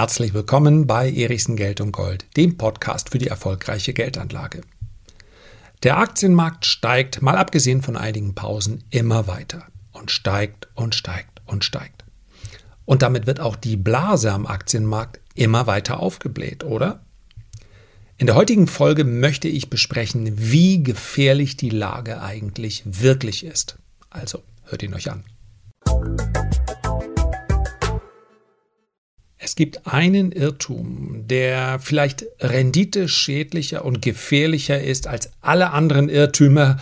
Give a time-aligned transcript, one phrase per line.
[0.00, 4.62] Herzlich willkommen bei Erichsen Geld und Gold, dem Podcast für die erfolgreiche Geldanlage.
[5.82, 11.66] Der Aktienmarkt steigt, mal abgesehen von einigen Pausen, immer weiter und steigt und steigt und
[11.66, 12.06] steigt.
[12.86, 17.04] Und damit wird auch die Blase am Aktienmarkt immer weiter aufgebläht, oder?
[18.16, 23.76] In der heutigen Folge möchte ich besprechen, wie gefährlich die Lage eigentlich wirklich ist.
[24.08, 25.24] Also hört ihn euch an.
[29.50, 36.76] Es gibt einen Irrtum, der vielleicht renditeschädlicher und gefährlicher ist als alle anderen Irrtümer,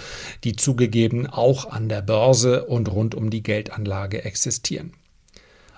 [0.44, 4.92] die zugegeben auch an der Börse und rund um die Geldanlage existieren.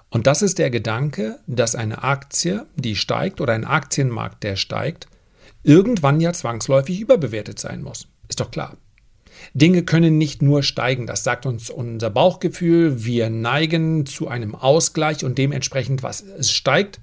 [0.09, 5.07] Und das ist der Gedanke, dass eine Aktie, die steigt oder ein Aktienmarkt, der steigt,
[5.63, 8.09] irgendwann ja zwangsläufig überbewertet sein muss.
[8.29, 8.77] Ist doch klar.
[9.55, 13.05] Dinge können nicht nur steigen, das sagt uns unser Bauchgefühl.
[13.05, 17.01] Wir neigen zu einem Ausgleich und dementsprechend, was es steigt,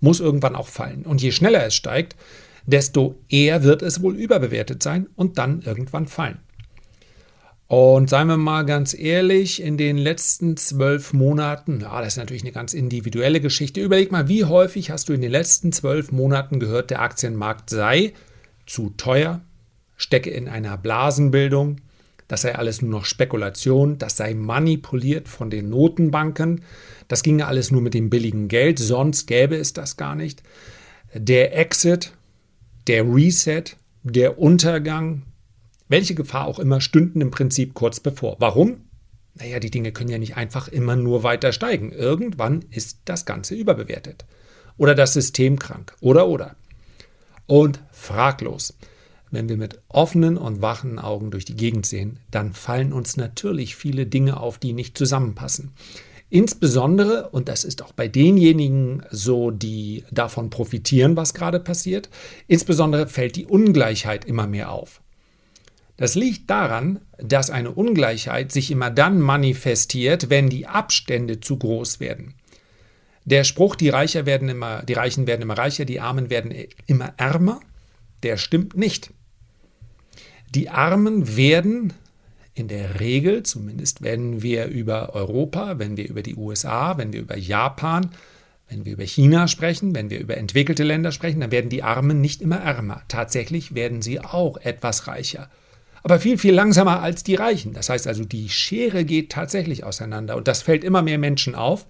[0.00, 1.02] muss irgendwann auch fallen.
[1.04, 2.16] Und je schneller es steigt,
[2.66, 6.38] desto eher wird es wohl überbewertet sein und dann irgendwann fallen.
[7.66, 12.42] Und seien wir mal ganz ehrlich, in den letzten zwölf Monaten, ja, das ist natürlich
[12.42, 13.80] eine ganz individuelle Geschichte.
[13.80, 18.12] Überleg mal, wie häufig hast du in den letzten zwölf Monaten gehört, der Aktienmarkt sei
[18.66, 19.40] zu teuer,
[19.96, 21.80] stecke in einer Blasenbildung,
[22.28, 26.62] das sei alles nur noch Spekulation, das sei manipuliert von den Notenbanken,
[27.08, 30.42] das ginge alles nur mit dem billigen Geld, sonst gäbe es das gar nicht.
[31.12, 32.12] Der Exit,
[32.86, 33.64] der Reset,
[34.02, 35.22] der Untergang,
[35.88, 38.36] welche Gefahr auch immer, stünden im Prinzip kurz bevor.
[38.38, 38.80] Warum?
[39.34, 41.92] Naja, die Dinge können ja nicht einfach immer nur weiter steigen.
[41.92, 44.24] Irgendwann ist das Ganze überbewertet.
[44.76, 45.94] Oder das System krank.
[46.00, 46.56] Oder, oder.
[47.46, 48.74] Und fraglos
[49.34, 53.76] wenn wir mit offenen und wachen Augen durch die Gegend sehen, dann fallen uns natürlich
[53.76, 55.72] viele Dinge auf, die nicht zusammenpassen.
[56.30, 62.08] Insbesondere, und das ist auch bei denjenigen so, die davon profitieren, was gerade passiert,
[62.48, 65.00] insbesondere fällt die Ungleichheit immer mehr auf.
[65.96, 72.00] Das liegt daran, dass eine Ungleichheit sich immer dann manifestiert, wenn die Abstände zu groß
[72.00, 72.34] werden.
[73.24, 76.52] Der Spruch, die, Reicher werden immer, die Reichen werden immer reicher, die Armen werden
[76.86, 77.60] immer ärmer,
[78.22, 79.12] der stimmt nicht.
[80.54, 81.92] Die Armen werden
[82.54, 87.20] in der Regel, zumindest wenn wir über Europa, wenn wir über die USA, wenn wir
[87.20, 88.10] über Japan,
[88.68, 92.20] wenn wir über China sprechen, wenn wir über entwickelte Länder sprechen, dann werden die Armen
[92.20, 93.02] nicht immer ärmer.
[93.08, 95.50] Tatsächlich werden sie auch etwas reicher.
[96.04, 97.72] Aber viel, viel langsamer als die Reichen.
[97.72, 101.86] Das heißt also, die Schere geht tatsächlich auseinander und das fällt immer mehr Menschen auf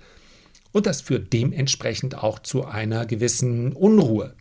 [0.73, 4.35] und das führt dementsprechend auch zu einer gewissen Unruhe.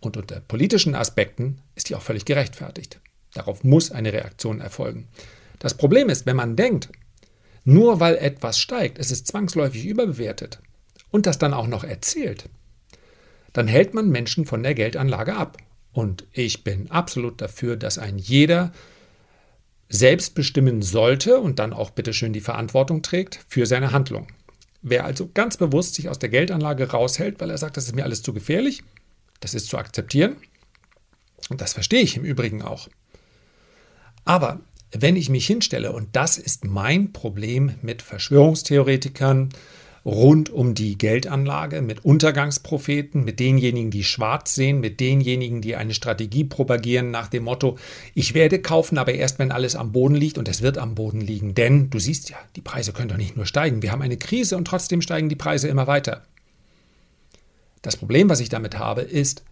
[0.00, 3.00] Und unter politischen Aspekten ist die auch völlig gerechtfertigt.
[3.34, 5.08] Darauf muss eine Reaktion erfolgen.
[5.58, 6.88] Das Problem ist, wenn man denkt,
[7.64, 10.60] nur weil etwas steigt, es ist zwangsläufig überbewertet
[11.10, 12.48] und das dann auch noch erzählt,
[13.52, 15.58] dann hält man Menschen von der Geldanlage ab.
[15.92, 18.72] Und ich bin absolut dafür, dass ein jeder
[19.88, 24.28] selbst bestimmen sollte und dann auch bitteschön die Verantwortung trägt für seine Handlung.
[24.82, 28.04] Wer also ganz bewusst sich aus der Geldanlage raushält, weil er sagt, das ist mir
[28.04, 28.82] alles zu gefährlich,
[29.40, 30.36] das ist zu akzeptieren.
[31.48, 32.88] Und das verstehe ich im Übrigen auch.
[34.24, 34.60] Aber
[34.92, 39.50] wenn ich mich hinstelle, und das ist mein Problem mit Verschwörungstheoretikern
[40.04, 45.94] rund um die Geldanlage, mit Untergangspropheten, mit denjenigen, die schwarz sehen, mit denjenigen, die eine
[45.94, 47.78] Strategie propagieren nach dem Motto,
[48.14, 51.20] ich werde kaufen, aber erst wenn alles am Boden liegt und es wird am Boden
[51.20, 51.54] liegen.
[51.54, 53.82] Denn du siehst ja, die Preise können doch nicht nur steigen.
[53.82, 56.22] Wir haben eine Krise und trotzdem steigen die Preise immer weiter.
[57.82, 59.42] Das Problem, was ich damit habe, ist,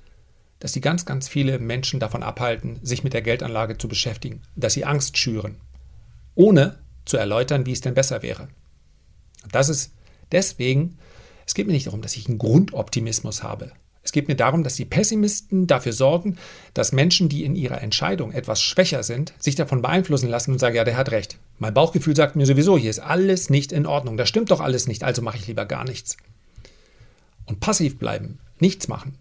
[0.59, 4.75] dass sie ganz, ganz viele Menschen davon abhalten, sich mit der Geldanlage zu beschäftigen, dass
[4.75, 5.57] sie Angst schüren,
[6.35, 8.49] ohne zu erläutern, wie es denn besser wäre.
[9.51, 9.93] das ist
[10.33, 10.99] deswegen,
[11.47, 13.73] es geht mir nicht darum, dass ich einen Grundoptimismus habe.
[14.03, 16.39] Es geht mir darum, dass die Pessimisten dafür sorgen,
[16.75, 20.77] dass Menschen, die in ihrer Entscheidung etwas schwächer sind, sich davon beeinflussen lassen und sagen,
[20.77, 21.39] ja, der hat recht.
[21.59, 24.17] Mein Bauchgefühl sagt mir sowieso, hier ist alles nicht in Ordnung.
[24.17, 26.17] Das stimmt doch alles nicht, also mache ich lieber gar nichts
[27.49, 29.19] und passiv bleiben, nichts machen,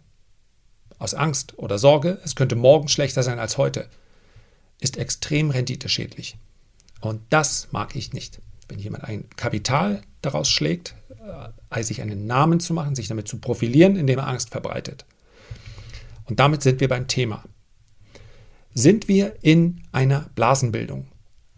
[0.99, 3.87] aus Angst oder Sorge, es könnte morgen schlechter sein als heute,
[4.79, 6.37] ist extrem renditeschädlich.
[6.99, 8.41] Und das mag ich nicht.
[8.67, 10.95] Wenn jemand ein Kapital daraus schlägt,
[11.71, 15.05] äh, sich einen Namen zu machen, sich damit zu profilieren, indem er Angst verbreitet.
[16.25, 17.43] Und damit sind wir beim Thema.
[18.73, 21.07] Sind wir in einer Blasenbildung?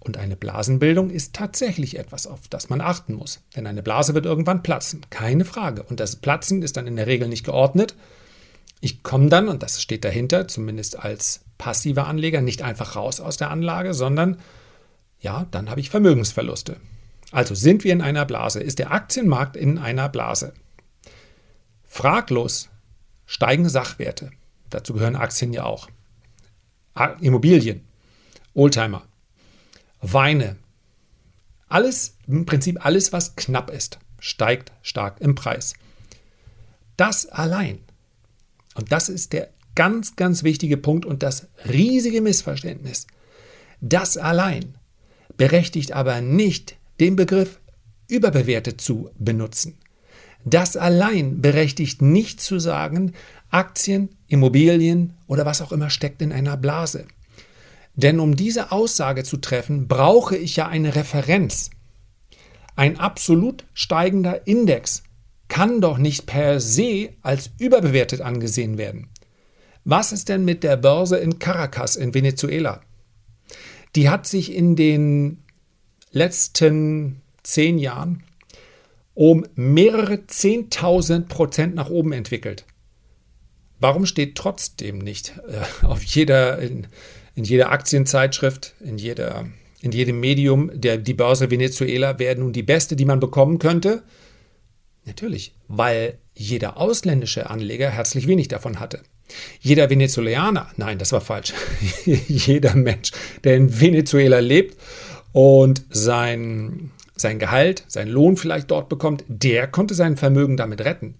[0.09, 3.41] Und eine Blasenbildung ist tatsächlich etwas, auf das man achten muss.
[3.55, 5.83] Denn eine Blase wird irgendwann platzen, keine Frage.
[5.83, 7.95] Und das Platzen ist dann in der Regel nicht geordnet.
[8.81, 13.37] Ich komme dann, und das steht dahinter, zumindest als passiver Anleger, nicht einfach raus aus
[13.37, 14.39] der Anlage, sondern
[15.19, 16.77] ja, dann habe ich Vermögensverluste.
[17.31, 18.61] Also sind wir in einer Blase?
[18.61, 20.53] Ist der Aktienmarkt in einer Blase?
[21.85, 22.69] Fraglos
[23.27, 24.31] steigende Sachwerte.
[24.71, 25.87] Dazu gehören Aktien ja auch.
[27.21, 27.85] Immobilien,
[28.55, 29.03] Oldtimer,
[30.01, 30.57] Weine.
[31.67, 35.73] Alles, im Prinzip alles, was knapp ist, steigt stark im Preis.
[36.97, 37.79] Das allein,
[38.75, 43.07] und das ist der ganz, ganz wichtige Punkt und das riesige Missverständnis,
[43.81, 44.75] das allein
[45.37, 47.59] berechtigt aber nicht, den Begriff
[48.09, 49.77] überbewertet zu benutzen.
[50.43, 53.13] Das allein berechtigt nicht zu sagen,
[53.51, 57.05] Aktien, Immobilien oder was auch immer steckt in einer Blase.
[57.95, 61.69] Denn um diese Aussage zu treffen, brauche ich ja eine Referenz.
[62.75, 65.03] Ein absolut steigender Index
[65.49, 69.09] kann doch nicht per se als überbewertet angesehen werden.
[69.83, 72.81] Was ist denn mit der Börse in Caracas in Venezuela?
[73.95, 75.43] Die hat sich in den
[76.11, 78.23] letzten zehn Jahren
[79.13, 82.65] um mehrere Zehntausend Prozent nach oben entwickelt.
[83.79, 86.87] Warum steht trotzdem nicht äh, auf jeder, in,
[87.39, 89.47] in, jeder Aktienzeitschrift, in, jeder,
[89.81, 94.03] in jedem Medium, der, die Börse Venezuela wäre nun die beste, die man bekommen könnte?
[95.05, 98.99] Natürlich, weil jeder ausländische Anleger herzlich wenig davon hatte.
[99.61, 101.53] Jeder Venezuelaner, nein, das war falsch.
[102.05, 103.11] jeder Mensch,
[103.45, 104.77] der in Venezuela lebt
[105.31, 111.15] und sein, sein Gehalt, sein Lohn vielleicht dort bekommt, der konnte sein Vermögen damit retten.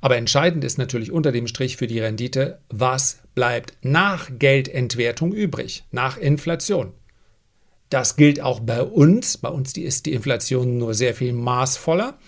[0.00, 5.84] Aber entscheidend ist natürlich unter dem Strich für die Rendite, was bleibt nach Geldentwertung übrig,
[5.90, 6.92] nach Inflation.
[7.90, 9.36] Das gilt auch bei uns.
[9.36, 12.18] Bei uns ist die Inflation nur sehr viel maßvoller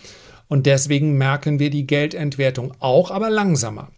[0.48, 3.90] und deswegen merken wir die Geldentwertung auch, aber langsamer.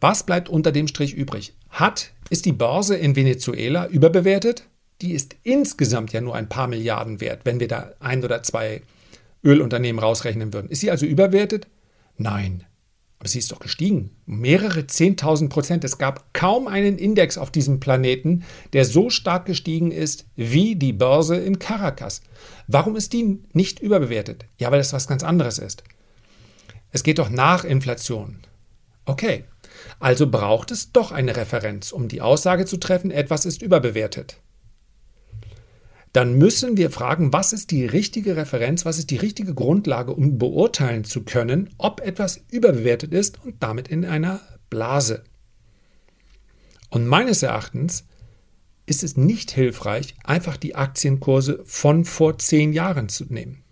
[0.00, 1.54] Was bleibt unter dem Strich übrig?
[1.70, 4.64] Hat, ist die Börse in Venezuela überbewertet?
[5.02, 8.82] Die ist insgesamt ja nur ein paar Milliarden wert, wenn wir da ein oder zwei
[9.44, 10.70] Ölunternehmen rausrechnen würden.
[10.70, 11.66] Ist sie also überwertet?
[12.16, 12.64] Nein.
[13.18, 14.16] Aber sie ist doch gestiegen.
[14.24, 15.84] Mehrere 10.000 Prozent.
[15.84, 20.94] Es gab kaum einen Index auf diesem Planeten, der so stark gestiegen ist wie die
[20.94, 22.22] Börse in Caracas.
[22.66, 24.46] Warum ist die nicht überbewertet?
[24.58, 25.84] Ja, weil das was ganz anderes ist.
[26.92, 28.38] Es geht doch nach Inflation.
[29.04, 29.44] Okay,
[29.98, 34.38] also braucht es doch eine Referenz, um die Aussage zu treffen, etwas ist überbewertet.
[36.12, 40.38] Dann müssen wir fragen, was ist die richtige Referenz, was ist die richtige Grundlage, um
[40.38, 44.40] beurteilen zu können, ob etwas überbewertet ist und damit in einer
[44.70, 45.22] Blase.
[46.90, 48.06] Und meines Erachtens
[48.86, 53.62] ist es nicht hilfreich, einfach die Aktienkurse von vor zehn Jahren zu nehmen.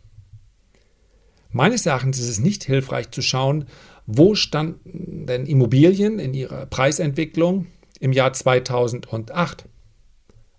[1.50, 3.64] Meines Erachtens ist es nicht hilfreich zu schauen,
[4.06, 7.67] wo standen denn Immobilien in ihrer Preisentwicklung
[7.99, 9.68] im Jahr 2008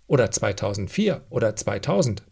[0.10, 2.24] oder 2004 oder 2000.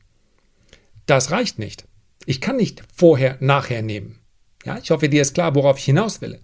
[1.05, 1.87] Das reicht nicht.
[2.25, 4.19] Ich kann nicht vorher, nachher nehmen.
[4.65, 6.41] Ja, ich hoffe, dir ist klar, worauf ich hinaus will.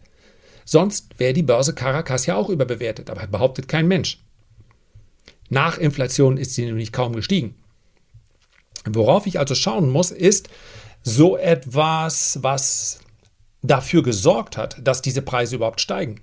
[0.64, 4.24] Sonst wäre die Börse Caracas ja auch überbewertet, aber behauptet kein Mensch.
[5.50, 7.56] Nach Inflation ist sie nämlich kaum gestiegen.
[8.86, 10.50] Worauf ich also schauen muss, ist
[11.02, 13.00] so etwas, was
[13.62, 16.22] dafür gesorgt hat, dass diese Preise überhaupt steigen.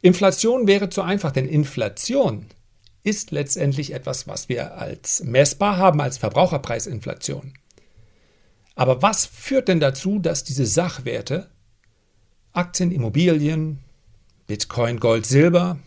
[0.00, 2.46] Inflation wäre zu einfach, denn Inflation
[3.04, 7.54] ist letztendlich etwas, was wir als messbar haben, als Verbraucherpreisinflation.
[8.74, 11.50] Aber was führt denn dazu, dass diese Sachwerte,
[12.52, 13.78] Aktien, Immobilien,
[14.46, 15.78] Bitcoin, Gold, Silber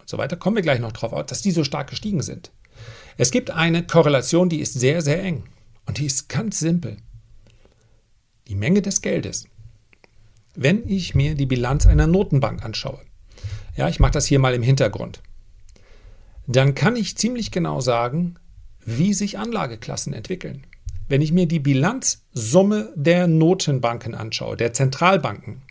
[0.00, 2.50] und so weiter, kommen wir gleich noch drauf, dass die so stark gestiegen sind?
[3.16, 5.44] Es gibt eine Korrelation, die ist sehr, sehr eng
[5.86, 6.96] und die ist ganz simpel.
[8.48, 9.46] Die Menge des Geldes
[10.54, 13.00] wenn ich mir die Bilanz einer Notenbank anschaue,
[13.76, 15.20] ja, ich mache das hier mal im Hintergrund,
[16.46, 18.36] dann kann ich ziemlich genau sagen,
[18.84, 20.66] wie sich Anlageklassen entwickeln.
[21.08, 25.62] Wenn ich mir die Bilanzsumme der Notenbanken anschaue, der Zentralbanken,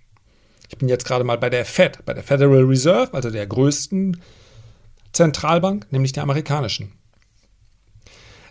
[0.69, 4.19] ich bin jetzt gerade mal bei der Fed, bei der Federal Reserve, also der größten
[5.11, 6.93] Zentralbank, nämlich der amerikanischen,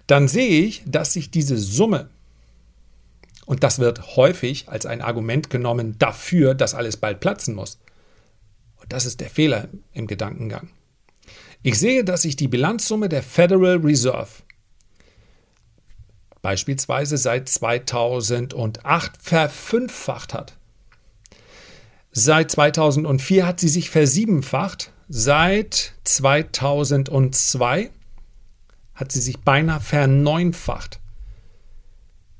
[0.06, 2.10] dann sehe ich, dass sich diese Summe
[3.46, 7.80] und das wird häufig als ein Argument genommen dafür, dass alles bald platzen muss.
[8.80, 10.70] Und das ist der Fehler im Gedankengang.
[11.62, 14.28] Ich sehe, dass sich die Bilanzsumme der Federal Reserve
[16.42, 20.56] beispielsweise seit 2008 verfünffacht hat.
[22.10, 24.92] Seit 2004 hat sie sich versiebenfacht.
[25.08, 27.90] Seit 2002
[28.94, 31.00] hat sie sich beinahe verneunfacht.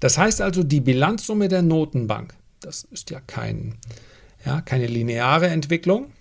[0.00, 3.78] Das heißt also, die Bilanzsumme der Notenbank, das ist ja, kein,
[4.44, 6.12] ja keine lineare Entwicklung,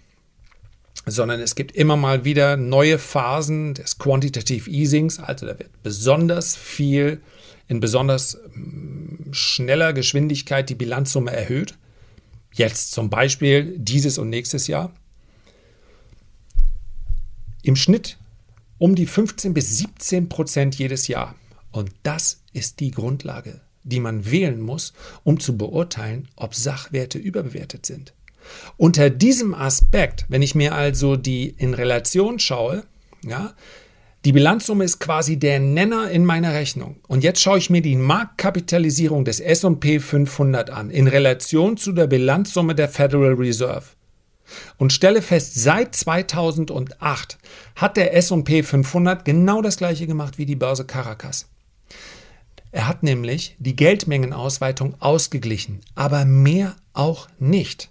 [1.05, 6.55] sondern es gibt immer mal wieder neue Phasen des Quantitative Easings, also da wird besonders
[6.55, 7.21] viel
[7.67, 11.77] in besonders mm, schneller Geschwindigkeit die Bilanzsumme erhöht.
[12.53, 14.91] Jetzt zum Beispiel dieses und nächstes Jahr.
[17.63, 18.17] Im Schnitt
[18.77, 21.35] um die 15 bis 17 Prozent jedes Jahr.
[21.71, 24.93] Und das ist die Grundlage, die man wählen muss,
[25.23, 28.13] um zu beurteilen, ob Sachwerte überbewertet sind.
[28.77, 32.83] Unter diesem Aspekt, wenn ich mir also die in Relation schaue,
[33.23, 33.53] ja,
[34.23, 36.97] die Bilanzsumme ist quasi der Nenner in meiner Rechnung.
[37.07, 42.05] Und jetzt schaue ich mir die Marktkapitalisierung des S&P 500 an in Relation zu der
[42.05, 43.85] Bilanzsumme der Federal Reserve
[44.77, 47.37] und stelle fest, seit 2008
[47.75, 51.47] hat der S&P 500 genau das gleiche gemacht wie die Börse Caracas.
[52.71, 57.89] Er hat nämlich die Geldmengenausweitung ausgeglichen, aber mehr auch nicht.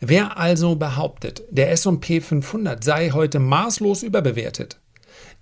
[0.00, 4.80] Wer also behauptet, der S&P 500 sei heute maßlos überbewertet,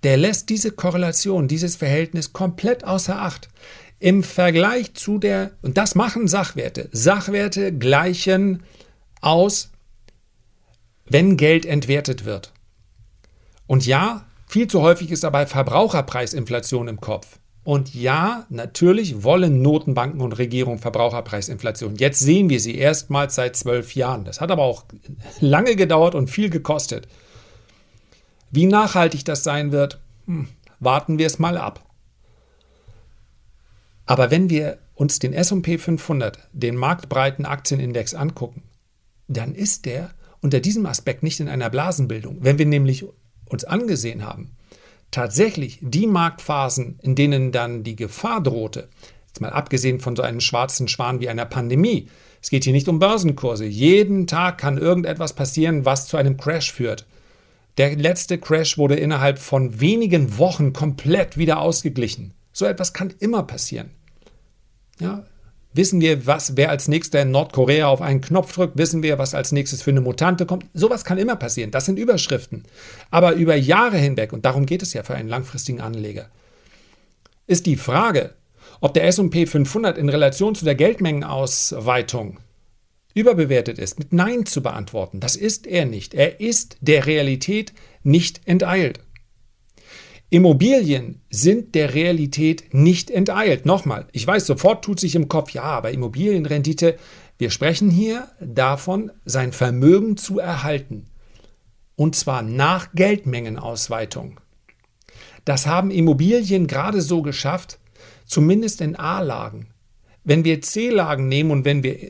[0.03, 3.49] der lässt diese Korrelation, dieses Verhältnis komplett außer Acht.
[3.99, 8.63] Im Vergleich zu der, und das machen Sachwerte, Sachwerte gleichen
[9.21, 9.71] aus,
[11.05, 12.53] wenn Geld entwertet wird.
[13.65, 17.39] Und ja, viel zu häufig ist dabei Verbraucherpreisinflation im Kopf.
[17.67, 21.97] Und ja, natürlich wollen Notenbanken und Regierungen Verbraucherpreisinflation.
[21.97, 24.23] Jetzt sehen wir sie erstmals seit zwölf Jahren.
[24.23, 24.85] Das hat aber auch
[25.41, 27.09] lange gedauert und viel gekostet.
[28.51, 30.47] Wie nachhaltig das sein wird, hm,
[30.79, 31.83] warten wir es mal ab.
[34.05, 38.63] Aber wenn wir uns den SP 500, den marktbreiten Aktienindex angucken,
[39.27, 42.37] dann ist der unter diesem Aspekt nicht in einer Blasenbildung.
[42.39, 43.03] Wenn wir nämlich
[43.43, 44.56] uns angesehen haben,
[45.11, 48.89] tatsächlich die Marktphasen, in denen dann die Gefahr drohte,
[49.27, 52.09] jetzt mal abgesehen von so einem schwarzen Schwan wie einer Pandemie,
[52.41, 53.65] es geht hier nicht um Börsenkurse.
[53.65, 57.05] Jeden Tag kann irgendetwas passieren, was zu einem Crash führt.
[57.77, 62.33] Der letzte Crash wurde innerhalb von wenigen Wochen komplett wieder ausgeglichen.
[62.51, 63.91] So etwas kann immer passieren.
[64.99, 65.25] Ja,
[65.77, 69.33] wissen wir, was, wer als nächster in Nordkorea auf einen Knopf drückt, wissen wir, was
[69.33, 70.65] als nächstes für eine Mutante kommt.
[70.73, 71.71] Sowas kann immer passieren.
[71.71, 72.63] Das sind Überschriften.
[73.11, 76.29] Aber über Jahre hinweg, und darum geht es ja für einen langfristigen Anleger,
[77.45, 78.33] ist die Frage,
[78.81, 82.39] ob der SP 500 in Relation zu der Geldmengenausweitung
[83.13, 85.19] überbewertet ist, mit Nein zu beantworten.
[85.19, 86.13] Das ist er nicht.
[86.13, 88.99] Er ist der Realität nicht enteilt.
[90.29, 93.65] Immobilien sind der Realität nicht enteilt.
[93.65, 96.97] Nochmal, ich weiß, sofort tut sich im Kopf, ja, aber Immobilienrendite,
[97.37, 101.05] wir sprechen hier davon, sein Vermögen zu erhalten.
[101.95, 104.39] Und zwar nach Geldmengenausweitung.
[105.45, 107.79] Das haben Immobilien gerade so geschafft,
[108.25, 109.67] zumindest in A-Lagen.
[110.25, 112.09] Wenn wir C-Lagen nehmen und wenn wir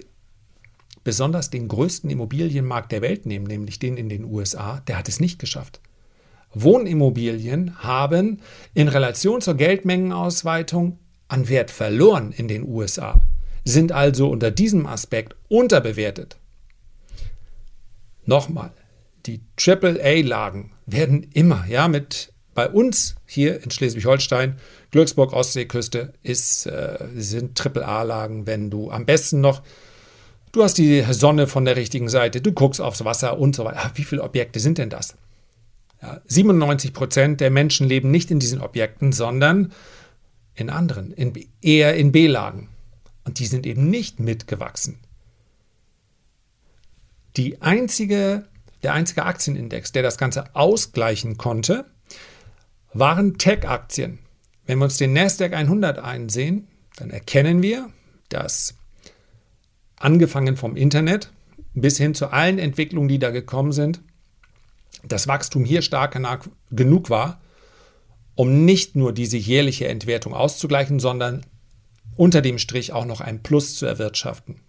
[1.03, 5.19] besonders den größten Immobilienmarkt der Welt nehmen, nämlich den in den USA, der hat es
[5.19, 5.81] nicht geschafft.
[6.53, 8.41] Wohnimmobilien haben
[8.73, 13.21] in Relation zur Geldmengenausweitung an Wert verloren in den USA,
[13.65, 16.37] sind also unter diesem Aspekt unterbewertet.
[18.25, 18.71] Nochmal,
[19.25, 24.55] die AAA-Lagen werden immer, ja, mit bei uns hier in Schleswig-Holstein,
[24.91, 29.61] Glücksburg, Ostseeküste, ist, äh, sind AAA-Lagen, wenn du am besten noch
[30.53, 33.91] Du hast die Sonne von der richtigen Seite, du guckst aufs Wasser und so weiter.
[33.95, 35.15] Wie viele Objekte sind denn das?
[36.07, 39.73] Ja, 97 Prozent der Menschen leben nicht in diesen Objekten, sondern
[40.55, 42.69] in anderen, in, eher in B-Lagen.
[43.25, 44.99] Und die sind eben nicht mitgewachsen.
[47.35, 48.45] Die einzige,
[48.83, 51.85] der einzige Aktienindex, der das Ganze ausgleichen konnte,
[52.93, 54.19] waren Tech-Aktien.
[54.65, 57.89] Wenn wir uns den Nasdaq 100 einsehen, dann erkennen wir,
[58.29, 58.75] dass
[59.97, 61.33] angefangen vom Internet
[61.73, 63.99] bis hin zu allen Entwicklungen, die da gekommen sind,
[65.03, 66.19] das Wachstum hier stark
[66.71, 67.41] genug war,
[68.35, 71.45] um nicht nur diese jährliche Entwertung auszugleichen, sondern
[72.15, 74.61] unter dem Strich auch noch ein Plus zu erwirtschaften.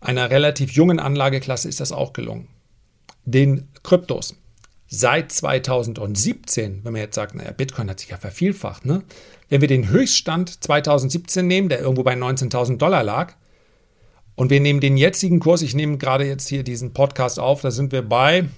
[0.00, 2.48] Einer relativ jungen Anlageklasse ist das auch gelungen.
[3.24, 4.36] Den Kryptos.
[4.86, 9.02] Seit 2017, wenn man jetzt sagt, naja, Bitcoin hat sich ja vervielfacht, ne?
[9.48, 13.34] Wenn wir den Höchststand 2017 nehmen, der irgendwo bei 19.000 Dollar lag,
[14.36, 17.70] und wir nehmen den jetzigen Kurs, ich nehme gerade jetzt hier diesen Podcast auf, da
[17.70, 18.48] sind wir bei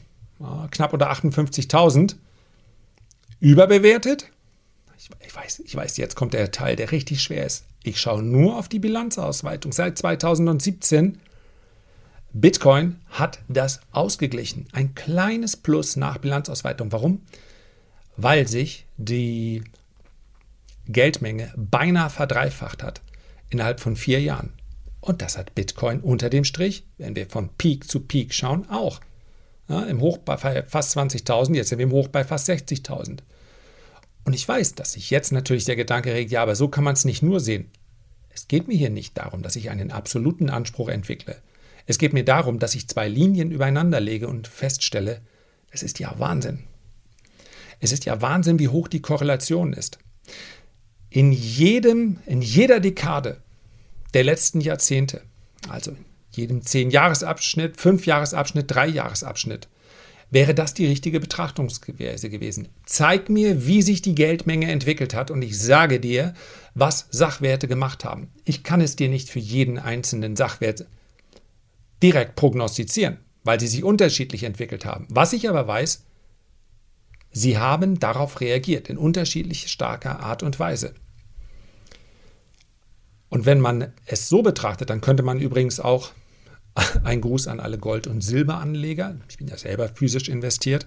[0.41, 2.17] äh, knapp unter 58.000,
[3.41, 4.31] überbewertet.
[4.99, 7.65] Ich, ich, weiß, ich weiß, jetzt kommt der Teil, der richtig schwer ist.
[7.83, 9.73] Ich schaue nur auf die Bilanzausweitung.
[9.73, 11.19] Seit 2017
[12.33, 14.67] Bitcoin hat das ausgeglichen.
[14.73, 16.91] Ein kleines Plus nach Bilanzausweitung.
[16.93, 17.23] Warum?
[18.17, 19.63] Weil sich die
[20.87, 23.01] Geldmenge beinahe verdreifacht hat
[23.51, 24.53] innerhalb von vier Jahren.
[25.01, 29.01] Und das hat Bitcoin unter dem Strich, wenn wir von Peak zu Peak schauen, auch.
[29.69, 33.19] Ja, Im Hoch bei fast 20.000, jetzt sind wir im Hoch bei fast 60.000.
[34.25, 36.95] Und ich weiß, dass sich jetzt natürlich der Gedanke regt, ja, aber so kann man
[36.95, 37.71] es nicht nur sehen.
[38.31, 41.37] Es geht mir hier nicht darum, dass ich einen absoluten Anspruch entwickle.
[41.87, 45.21] Es geht mir darum, dass ich zwei Linien übereinander lege und feststelle,
[45.71, 46.65] es ist ja Wahnsinn.
[47.81, 49.99] Es ist ja Wahnsinn, wie hoch die Korrelation ist.
[51.11, 53.43] In jedem, in jeder Dekade
[54.17, 55.21] der letzten Jahrzehnte,
[55.69, 55.99] also in
[56.31, 59.69] jedem Zehn-Jahres-Abschnitt, Fünf-Jahres-Abschnitt, Drei-Jahres-Abschnitt,
[60.31, 62.69] wäre das die richtige Betrachtungsweise gewesen.
[62.87, 66.33] Zeig mir, wie sich die Geldmenge entwickelt hat und ich sage dir,
[66.73, 68.31] was Sachwerte gemacht haben.
[68.47, 70.87] Ich kann es dir nicht für jeden einzelnen Sachwert
[72.03, 75.07] direkt prognostizieren, weil sie sich unterschiedlich entwickelt haben.
[75.11, 76.07] Was ich aber weiß,
[77.33, 80.95] sie haben darauf reagiert in unterschiedlich starker Art und Weise.
[83.29, 86.13] Und wenn man es so betrachtet, dann könnte man übrigens auch
[87.05, 89.17] ein Gruß an alle Gold- und Silberanleger.
[89.29, 90.87] Ich bin ja selber physisch investiert.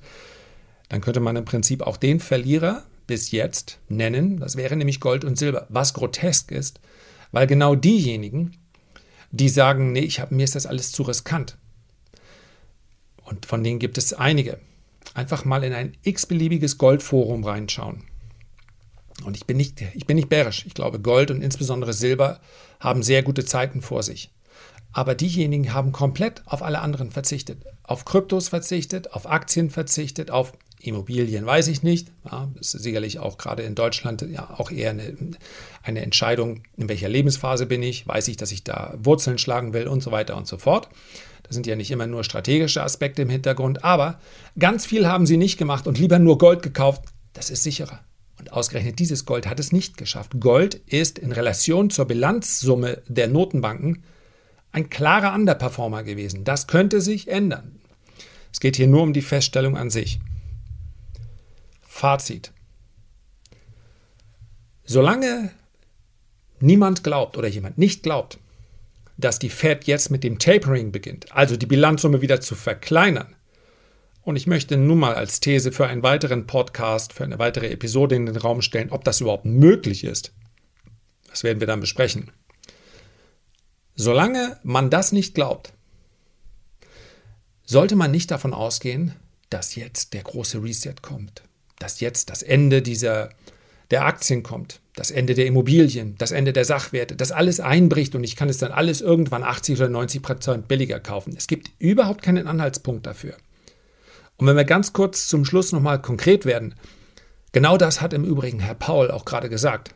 [0.87, 4.39] Dann könnte man im Prinzip auch den Verlierer bis jetzt nennen.
[4.39, 5.67] Das wäre nämlich Gold und Silber.
[5.69, 6.79] Was grotesk ist,
[7.31, 8.53] weil genau diejenigen,
[9.31, 11.57] die sagen, nee, ich hab, mir ist das alles zu riskant.
[13.23, 14.59] Und von denen gibt es einige.
[15.13, 18.03] Einfach mal in ein x-beliebiges Goldforum reinschauen.
[19.23, 20.65] Und ich bin, nicht, ich bin nicht bärisch.
[20.65, 22.39] Ich glaube, Gold und insbesondere Silber
[22.79, 24.31] haben sehr gute Zeiten vor sich.
[24.91, 27.63] Aber diejenigen haben komplett auf alle anderen verzichtet.
[27.83, 32.07] Auf Kryptos verzichtet, auf Aktien verzichtet, auf Immobilien weiß ich nicht.
[32.25, 35.15] Ja, ist sicherlich auch gerade in Deutschland ja auch eher eine,
[35.83, 39.87] eine Entscheidung, in welcher Lebensphase bin ich, weiß ich, dass ich da Wurzeln schlagen will
[39.87, 40.89] und so weiter und so fort.
[41.43, 44.19] Da sind ja nicht immer nur strategische Aspekte im Hintergrund, aber
[44.57, 47.03] ganz viel haben sie nicht gemacht und lieber nur Gold gekauft.
[47.33, 47.99] Das ist sicherer.
[48.39, 50.39] Und ausgerechnet dieses Gold hat es nicht geschafft.
[50.39, 54.03] Gold ist in Relation zur Bilanzsumme der Notenbanken
[54.71, 56.45] ein klarer Underperformer gewesen.
[56.45, 57.79] Das könnte sich ändern.
[58.51, 60.19] Es geht hier nur um die Feststellung an sich.
[61.81, 62.53] Fazit.
[64.85, 65.51] Solange
[66.61, 68.39] niemand glaubt oder jemand nicht glaubt,
[69.17, 73.35] dass die Fed jetzt mit dem Tapering beginnt, also die Bilanzsumme wieder zu verkleinern,
[74.29, 78.15] und ich möchte nun mal als These für einen weiteren Podcast, für eine weitere Episode
[78.15, 80.33] in den Raum stellen, ob das überhaupt möglich ist.
[81.31, 82.29] Das werden wir dann besprechen.
[83.95, 85.73] Solange man das nicht glaubt,
[87.65, 89.15] sollte man nicht davon ausgehen,
[89.49, 91.41] dass jetzt der große Reset kommt,
[91.79, 93.31] dass jetzt das Ende dieser
[93.89, 98.23] der Aktien kommt, das Ende der Immobilien, das Ende der Sachwerte, dass alles einbricht und
[98.23, 101.33] ich kann es dann alles irgendwann 80 oder 90 Prozent billiger kaufen.
[101.35, 103.35] Es gibt überhaupt keinen Anhaltspunkt dafür.
[104.39, 106.73] Und wenn wir ganz kurz zum Schluss nochmal konkret werden,
[107.51, 109.93] genau das hat im Übrigen Herr Paul auch gerade gesagt.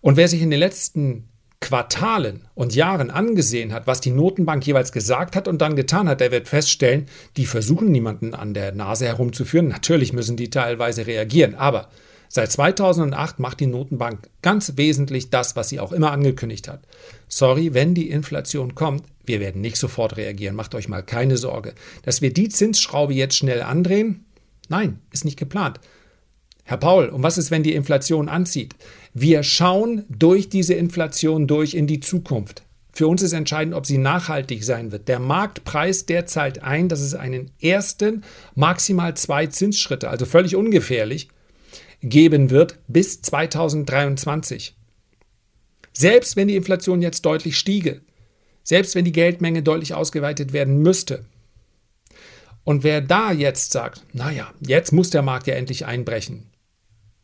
[0.00, 1.28] Und wer sich in den letzten
[1.60, 6.20] Quartalen und Jahren angesehen hat, was die Notenbank jeweils gesagt hat und dann getan hat,
[6.20, 7.06] der wird feststellen,
[7.36, 9.68] die versuchen niemanden an der Nase herumzuführen.
[9.68, 11.88] Natürlich müssen die teilweise reagieren, aber
[12.32, 16.80] seit 2008 macht die Notenbank ganz wesentlich das, was sie auch immer angekündigt hat.
[17.28, 21.74] Sorry, wenn die Inflation kommt, wir werden nicht sofort reagieren, macht euch mal keine Sorge.
[22.04, 24.24] Dass wir die Zinsschraube jetzt schnell andrehen?
[24.68, 25.78] Nein, ist nicht geplant.
[26.64, 28.74] Herr Paul, und was ist, wenn die Inflation anzieht?
[29.12, 32.62] Wir schauen durch diese Inflation durch in die Zukunft.
[32.94, 35.08] Für uns ist entscheidend, ob sie nachhaltig sein wird.
[35.08, 38.22] Der Markt preist derzeit ein, dass es einen ersten,
[38.54, 41.28] maximal zwei Zinsschritte, also völlig ungefährlich,
[42.02, 44.76] geben wird bis 2023.
[45.92, 48.02] Selbst wenn die Inflation jetzt deutlich stiege,
[48.62, 51.24] selbst wenn die Geldmenge deutlich ausgeweitet werden müsste,
[52.64, 56.46] und wer da jetzt sagt, naja, jetzt muss der Markt ja endlich einbrechen,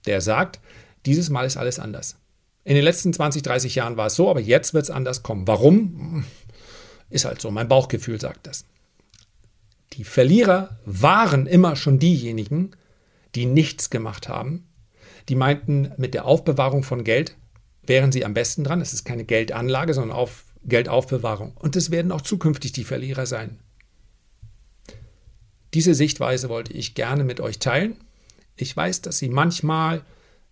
[0.06, 0.60] der sagt,
[1.06, 2.16] dieses Mal ist alles anders.
[2.64, 5.46] In den letzten 20, 30 Jahren war es so, aber jetzt wird es anders kommen.
[5.46, 6.24] Warum?
[7.08, 8.64] Ist halt so, mein Bauchgefühl sagt das.
[9.94, 12.72] Die Verlierer waren immer schon diejenigen,
[13.34, 14.67] die nichts gemacht haben,
[15.28, 17.36] die meinten, mit der Aufbewahrung von Geld
[17.82, 18.80] wären sie am besten dran.
[18.80, 21.52] Es ist keine Geldanlage, sondern auf Geldaufbewahrung.
[21.56, 23.58] Und es werden auch zukünftig die Verlierer sein.
[25.74, 27.96] Diese Sichtweise wollte ich gerne mit euch teilen.
[28.56, 30.02] Ich weiß, dass sie manchmal,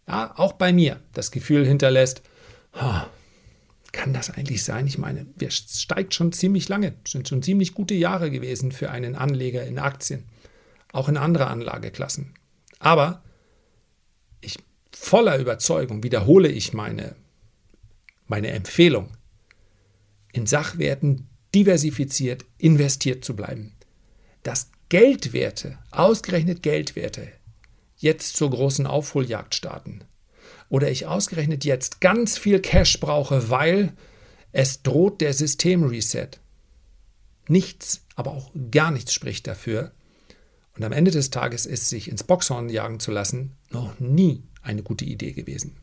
[0.06, 2.22] ja, auch bei mir, das Gefühl hinterlässt,
[3.92, 4.86] kann das eigentlich sein?
[4.86, 9.16] Ich meine, wir steigt schon ziemlich lange, sind schon ziemlich gute Jahre gewesen für einen
[9.16, 10.24] Anleger in Aktien,
[10.92, 12.34] auch in andere Anlageklassen.
[12.78, 13.22] Aber
[14.40, 14.58] ich
[14.92, 17.16] voller Überzeugung wiederhole ich meine,
[18.26, 19.10] meine Empfehlung,
[20.32, 23.72] in Sachwerten diversifiziert investiert zu bleiben.
[24.42, 27.32] Dass Geldwerte, ausgerechnet Geldwerte,
[27.96, 30.04] jetzt zur großen Aufholjagd starten
[30.68, 33.92] oder ich ausgerechnet jetzt ganz viel Cash brauche, weil
[34.52, 36.40] es droht der Systemreset.
[37.48, 39.92] Nichts, aber auch gar nichts spricht dafür.
[40.76, 44.82] Und am Ende des Tages ist sich ins Boxhorn jagen zu lassen noch nie eine
[44.82, 45.76] gute Idee gewesen.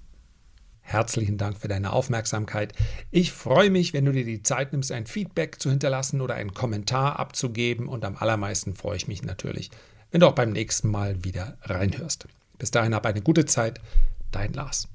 [0.82, 2.74] Herzlichen Dank für deine Aufmerksamkeit.
[3.10, 6.54] Ich freue mich, wenn du dir die Zeit nimmst, ein Feedback zu hinterlassen oder einen
[6.54, 7.88] Kommentar abzugeben.
[7.88, 9.72] Und am allermeisten freue ich mich natürlich,
[10.12, 12.28] wenn du auch beim nächsten Mal wieder reinhörst.
[12.60, 13.80] Bis dahin hab eine gute Zeit.
[14.32, 14.90] Dein Lars.